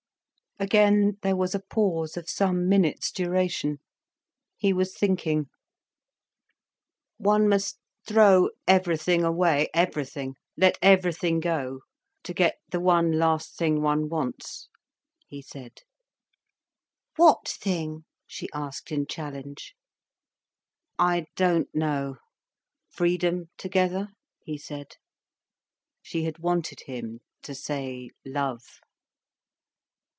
[0.59, 3.79] Again there was a pause of some minutes' duration.
[4.57, 5.47] He was thinking.
[7.17, 11.79] "One must throw everything away, everything—let everything go,
[12.25, 14.69] to get the one last thing one wants,"
[15.25, 15.79] he said.
[17.15, 19.73] "What thing?" she asked in challenge.
[20.99, 24.09] "I don't know—freedom together,"
[24.43, 24.97] he said.
[26.03, 28.61] She had wanted him to say 'love.